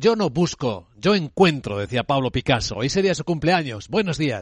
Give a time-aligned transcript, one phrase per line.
[0.00, 2.76] Yo no busco, yo encuentro, decía Pablo Picasso.
[2.76, 3.88] Hoy sería su cumpleaños.
[3.88, 4.40] Buenos días.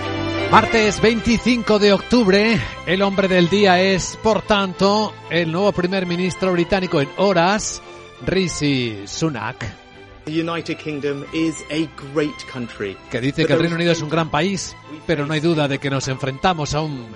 [0.50, 6.53] Martes 25 de octubre, el hombre del día es, por tanto, el nuevo primer ministro
[6.53, 7.80] británico en horas,
[8.27, 9.64] Rishi Sunak.
[10.27, 12.95] United Kingdom is a great country.
[13.11, 14.77] Que dice que el Reino Unido es un gran país,
[15.07, 17.07] pero no hay duda de que nos enfrentamos a un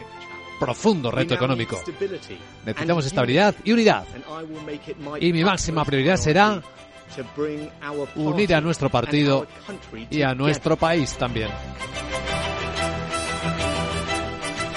[0.58, 1.78] profundo reto económico.
[2.64, 4.06] Necesitamos estabilidad y unidad.
[5.20, 6.62] Y mi máxima prioridad será
[8.14, 9.46] unir a nuestro partido
[10.10, 11.50] y a nuestro país también.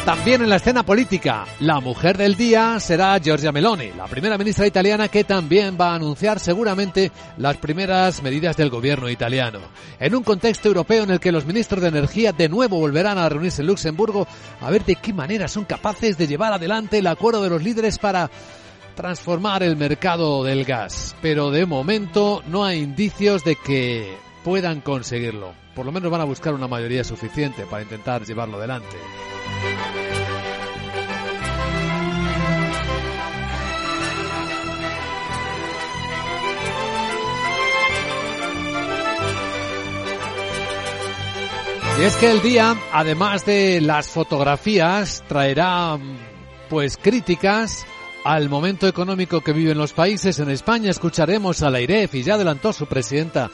[0.05, 4.67] También en la escena política, la mujer del día será Giorgia Meloni, la primera ministra
[4.67, 9.59] italiana que también va a anunciar seguramente las primeras medidas del gobierno italiano.
[10.02, 13.29] En un contexto europeo en el que los ministros de Energía de nuevo volverán a
[13.29, 14.27] reunirse en Luxemburgo
[14.59, 17.98] a ver de qué manera son capaces de llevar adelante el acuerdo de los líderes
[17.98, 18.29] para
[18.95, 21.15] transformar el mercado del gas.
[21.21, 25.53] Pero de momento no hay indicios de que puedan conseguirlo.
[25.75, 28.98] Por lo menos van a buscar una mayoría suficiente para intentar llevarlo adelante.
[41.99, 45.98] Y es que el día, además de las fotografías, traerá
[46.68, 47.85] pues críticas
[48.24, 50.40] al momento económico que viven los países.
[50.40, 53.49] En España escucharemos a la IREF y ya adelantó su presidenta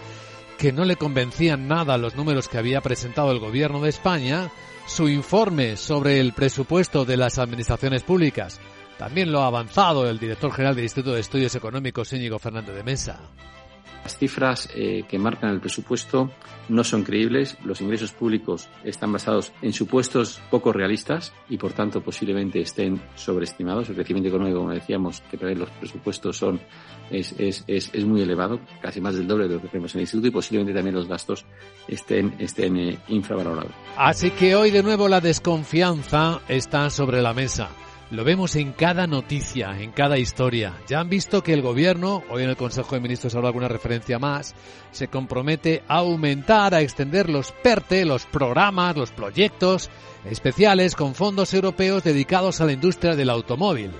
[0.58, 4.52] que no le convencían nada los números que había presentado el gobierno de España,
[4.86, 8.60] su informe sobre el presupuesto de las administraciones públicas.
[8.98, 12.84] También lo ha avanzado el director general del Instituto de Estudios Económicos, Íñigo Fernández de
[12.84, 13.20] Mesa.
[14.04, 16.32] Las cifras eh, que marcan el presupuesto
[16.70, 17.58] no son creíbles.
[17.64, 23.90] Los ingresos públicos están basados en supuestos poco realistas y, por tanto, posiblemente estén sobreestimados.
[23.90, 26.60] El crecimiento económico, como decíamos, que los presupuestos son
[27.12, 30.00] es, es, es, es, muy elevado, casi más del doble de lo que tenemos en
[30.00, 31.46] el instituto y posiblemente también los gastos
[31.88, 33.72] estén, estén eh, infravalorados.
[33.98, 37.70] Así que hoy de nuevo la desconfianza está sobre la mesa.
[38.12, 40.82] Lo vemos en cada noticia, en cada historia.
[40.88, 44.18] Ya han visto que el gobierno, hoy en el Consejo de Ministros habrá alguna referencia
[44.18, 44.56] más,
[44.92, 49.92] se compromete a aumentar, a extender los PERTE, los programas, los proyectos
[50.26, 53.92] especiales con fondos europeos dedicados a la industria del automóvil.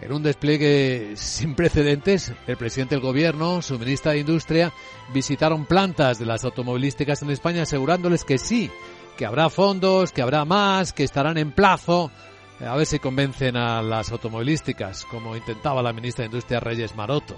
[0.00, 4.72] En un despliegue sin precedentes, el presidente del gobierno, su ministra de Industria,
[5.12, 8.70] visitaron plantas de las automovilísticas en España asegurándoles que sí,
[9.16, 12.12] que habrá fondos, que habrá más, que estarán en plazo
[12.60, 17.36] a ver si convencen a las automovilísticas, como intentaba la ministra de Industria Reyes Maroto.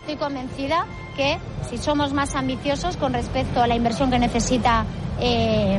[0.00, 0.86] Estoy convencida
[1.16, 1.38] que
[1.70, 4.84] si somos más ambiciosos con respecto a la inversión que necesita
[5.22, 5.78] eh,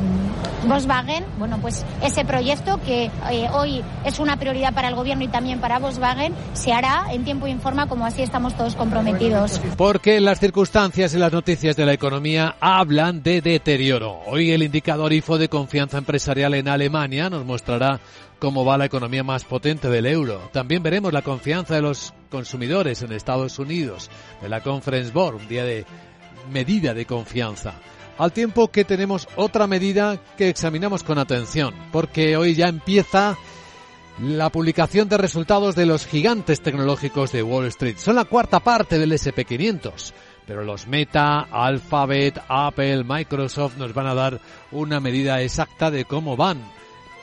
[0.66, 5.28] Volkswagen, bueno, pues ese proyecto que eh, hoy es una prioridad para el gobierno y
[5.28, 9.60] también para Volkswagen, se hará en tiempo y forma como así estamos todos comprometidos.
[9.78, 14.20] Porque las circunstancias y las noticias de la economía hablan de deterioro.
[14.26, 18.00] Hoy el indicador IFO de confianza empresarial en Alemania nos mostrará
[18.40, 20.50] cómo va la economía más potente del euro.
[20.54, 24.10] También veremos la confianza de los consumidores en Estados Unidos,
[24.42, 25.86] de la Conference Board, un día de
[26.52, 27.74] medida de confianza.
[28.18, 33.38] Al tiempo que tenemos otra medida que examinamos con atención, porque hoy ya empieza
[34.22, 37.98] la publicación de resultados de los gigantes tecnológicos de Wall Street.
[37.98, 40.14] Son la cuarta parte del SP500
[40.46, 44.40] pero los Meta, Alphabet, Apple, Microsoft nos van a dar
[44.72, 46.62] una medida exacta de cómo van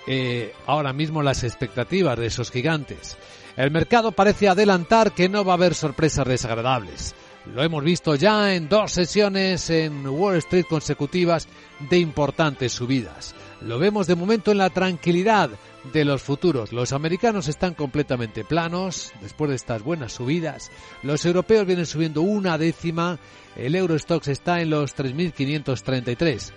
[0.07, 3.17] eh, ahora mismo las expectativas de esos gigantes.
[3.57, 7.15] El mercado parece adelantar que no va a haber sorpresas desagradables.
[7.47, 11.49] Lo hemos visto ya en dos sesiones en Wall Street consecutivas
[11.89, 13.35] de importantes subidas.
[13.63, 15.51] Lo vemos de momento en la tranquilidad
[15.93, 16.73] de los futuros.
[16.73, 20.71] Los americanos están completamente planos después de estas buenas subidas.
[21.03, 23.19] Los europeos vienen subiendo una décima.
[23.57, 26.53] El Eurostox está en los 3.533.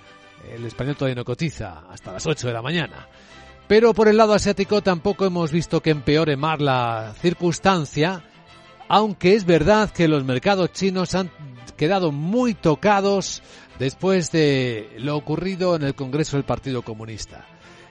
[0.53, 3.07] El español todavía no cotiza hasta las 8 de la mañana.
[3.67, 8.21] Pero por el lado asiático tampoco hemos visto que empeore más la circunstancia,
[8.87, 11.29] aunque es verdad que los mercados chinos han
[11.77, 13.41] quedado muy tocados
[13.79, 17.45] después de lo ocurrido en el Congreso del Partido Comunista.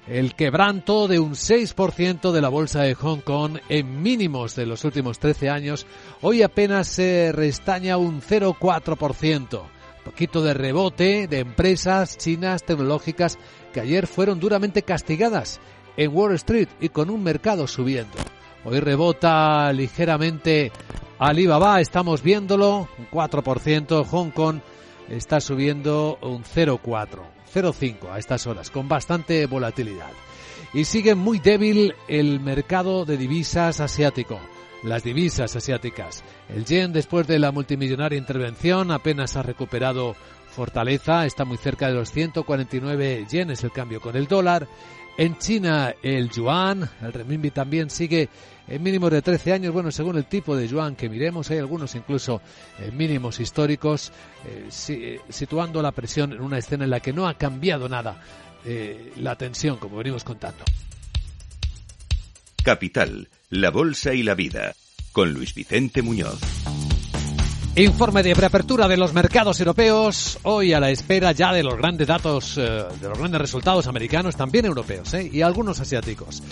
[0.07, 4.85] El quebranto de un 6% de la bolsa de Hong Kong en mínimos de los
[4.85, 5.87] últimos 13 años,
[6.23, 9.63] hoy apenas se restaña un 0,4%.
[10.05, 13.39] Poquito de rebote de empresas chinas tecnológicas
[13.73, 15.61] que ayer fueron duramente castigadas
[15.97, 18.17] en Wall Street y con un mercado subiendo.
[18.65, 20.73] Hoy rebota ligeramente
[21.25, 24.59] Alibaba, estamos viéndolo, un 4%, Hong Kong
[25.09, 27.21] está subiendo un 0,4,
[27.55, 30.11] 0,5 a estas horas, con bastante volatilidad.
[30.75, 34.41] Y sigue muy débil el mercado de divisas asiático.
[34.83, 36.25] las divisas asiáticas.
[36.49, 40.17] El yen, después de la multimillonaria intervención, apenas ha recuperado
[40.49, 44.67] fortaleza, está muy cerca de los 149 yenes el cambio con el dólar.
[45.19, 48.29] En China el yuan, el renminbi también sigue
[48.67, 51.95] en mínimos de 13 años, bueno, según el tipo de yuan que miremos, hay algunos
[51.95, 52.41] incluso
[52.79, 54.13] en mínimos históricos,
[54.47, 58.23] eh, si, situando la presión en una escena en la que no ha cambiado nada
[58.65, 60.65] eh, la tensión, como venimos contando.
[62.63, 64.75] Capital, la Bolsa y la Vida,
[65.13, 66.41] con Luis Vicente Muñoz.
[67.75, 72.07] Informe de preapertura de los mercados europeos, hoy a la espera ya de los grandes
[72.07, 76.43] datos, eh, de los grandes resultados americanos, también europeos, eh, y algunos asiáticos.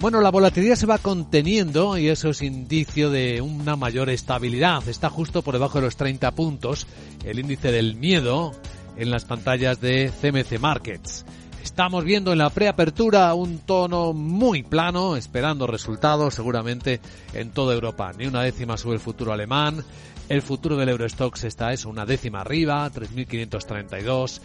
[0.00, 4.82] Bueno, la volatilidad se va conteniendo y eso es indicio de una mayor estabilidad.
[4.88, 6.88] Está justo por debajo de los 30 puntos
[7.24, 8.50] el índice del miedo
[8.96, 11.24] en las pantallas de CMC Markets.
[11.64, 17.00] Estamos viendo en la preapertura un tono muy plano, esperando resultados seguramente
[17.32, 18.12] en toda Europa.
[18.16, 19.82] Ni una décima sube el futuro alemán.
[20.28, 24.42] El futuro del Eurostox está eso, una décima arriba, 3.532.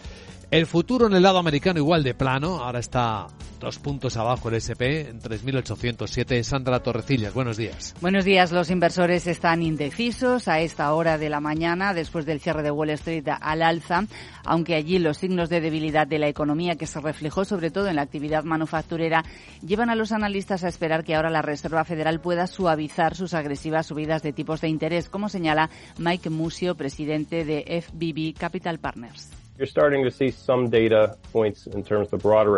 [0.50, 3.28] El futuro en el lado americano igual de plano, ahora está
[3.60, 6.42] dos puntos abajo el SP en 3.807.
[6.42, 7.94] Sandra Torrecillas, buenos días.
[8.00, 12.64] Buenos días, los inversores están indecisos a esta hora de la mañana después del cierre
[12.64, 14.06] de Wall Street al alza,
[14.44, 17.94] aunque allí los signos de debilidad de la economía que se reflejó sobre todo en
[17.94, 19.24] la actividad manufacturera
[19.64, 23.86] llevan a los analistas a esperar que ahora la Reserva Federal pueda suavizar sus agresivas
[23.86, 29.39] subidas de tipos de interés, como señala Mike Musio, presidente de FBB Capital Partners.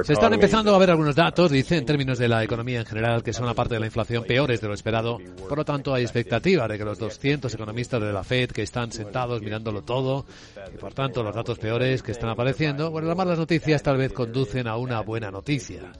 [0.06, 3.24] Se están empezando a ver algunos datos, dice, en términos de la economía en general,
[3.24, 5.18] que son una parte de la inflación peores de lo esperado.
[5.48, 8.92] Por lo tanto, hay expectativa de que los 200 economistas de la Fed que están
[8.92, 10.26] sentados mirándolo todo,
[10.72, 14.12] y por tanto los datos peores que están apareciendo, bueno, las malas noticias tal vez
[14.12, 15.90] conducen a una buena noticia.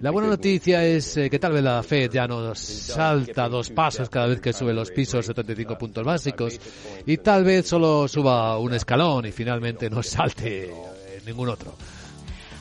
[0.00, 4.08] La buena noticia es eh, que tal vez la Fed ya no salta dos pasos
[4.08, 6.58] cada vez que sube los pisos 75 puntos básicos
[7.04, 10.29] y tal vez solo suba un escalón y finalmente no salta
[11.26, 11.74] ningún otro.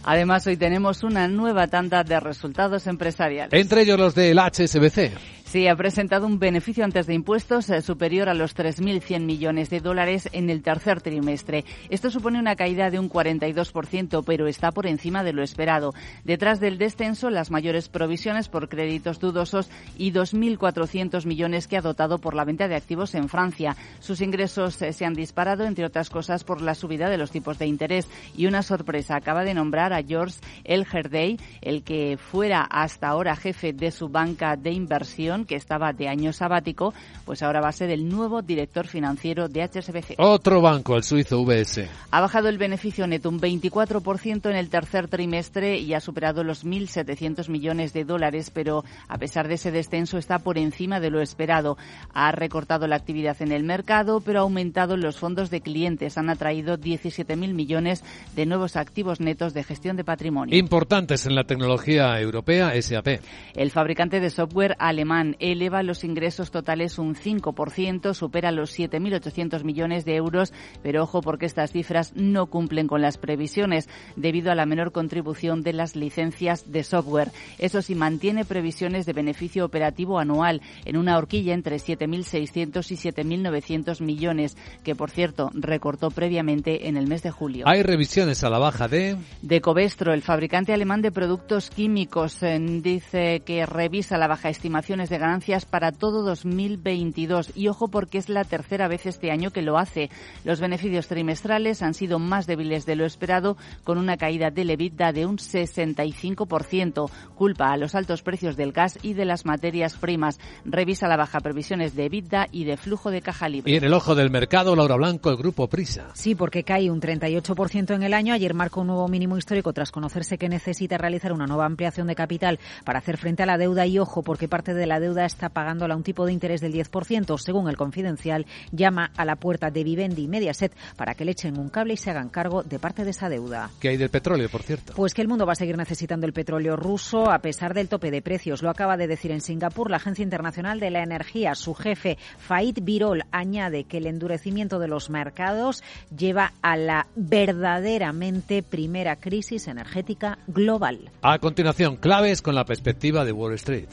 [0.04, 3.60] Además, hoy tenemos una nueva tanda de resultados empresariales.
[3.60, 5.12] Entre ellos los del HSBC.
[5.50, 9.80] Sí, ha presentado un beneficio antes de impuestos eh, superior a los 3.100 millones de
[9.80, 11.66] dólares en el tercer trimestre.
[11.90, 15.96] Esto supone una caída de un 42%, pero está por encima de lo esperado.
[16.24, 22.20] Detrás del descenso, las mayores provisiones por créditos dudosos y 2.400 millones que ha dotado
[22.20, 23.76] por la venta de activos en Francia.
[24.02, 27.58] Sus ingresos eh, se han disparado, entre otras cosas, por la subida de los tipos
[27.58, 28.08] de interés.
[28.38, 33.74] Y una sorpresa, acaba de nombrar a George Elgerdey, el que fuera hasta ahora jefe
[33.74, 36.94] de su banca de inversión que estaba de año sabático,
[37.26, 40.16] pues ahora va a ser el nuevo director financiero de HSBC.
[40.18, 41.88] Otro banco, el suizo VS.
[42.12, 46.66] Ha bajado el beneficio neto un 24% en el tercer trimestre y ha superado los
[46.66, 51.22] 1.700 millones de dólares, pero a pesar de ese descenso está por encima de lo
[51.22, 51.78] esperado.
[52.14, 56.18] Ha recortado la actividad en el mercado, pero ha aumentado los fondos de clientes.
[56.18, 58.04] Han atraído 17.000 millones
[58.36, 60.58] de nuevos activos netos de gestión de patrimonio.
[60.58, 63.20] Importantes en la tecnología europea, SAP.
[63.56, 70.06] El fabricante de software alemán eleva los ingresos totales un 5%, supera los 7.800 millones
[70.06, 74.66] de euros, pero ojo porque estas cifras no cumplen con las previsiones debido a la
[74.66, 77.32] menor contribución de las licencias de software.
[77.58, 84.02] Eso sí, mantiene previsiones de beneficio operativo anual en una horquilla entre 7.600 y 7.900
[84.02, 87.68] millones, que por cierto recortó previamente en el mes de julio.
[87.68, 89.18] Hay revisiones a la baja de...
[89.42, 92.40] De Covestro, el fabricante alemán de productos químicos,
[92.82, 97.52] dice que revisa la baja estimaciones de ganancias para todo 2022.
[97.56, 100.10] Y ojo porque es la tercera vez este año que lo hace.
[100.44, 105.14] Los beneficios trimestrales han sido más débiles de lo esperado, con una caída del EBITDA
[105.14, 107.10] de un 65%.
[107.36, 110.40] Culpa a los altos precios del gas y de las materias primas.
[110.66, 113.72] Revisa la baja previsiones de EBITDA y de flujo de caja libre.
[113.72, 116.10] Y en el ojo del mercado, Laura Blanco, el grupo Prisa.
[116.14, 118.34] Sí, porque cae un 38% en el año.
[118.34, 122.16] Ayer marcó un nuevo mínimo histórico tras conocerse que necesita realizar una nueva ampliación de
[122.16, 123.86] capital para hacer frente a la deuda.
[123.86, 127.38] Y ojo, porque parte de la deuda está pagándola un tipo de interés del 10%.
[127.38, 131.58] Según el Confidencial, llama a la puerta de Vivendi y Mediaset para que le echen
[131.58, 133.70] un cable y se hagan cargo de parte de esa deuda.
[133.80, 134.94] ¿Qué hay del petróleo, por cierto?
[134.96, 138.12] Pues que el mundo va a seguir necesitando el petróleo ruso a pesar del tope
[138.12, 138.62] de precios.
[138.62, 141.56] Lo acaba de decir en Singapur la Agencia Internacional de la Energía.
[141.56, 145.84] Su jefe, Faid Birol, añade que el endurecimiento de los mercados
[146.16, 151.12] lleva a la verdaderamente primera crisis energética global.
[151.22, 153.90] A continuación, claves con la perspectiva de Wall Street.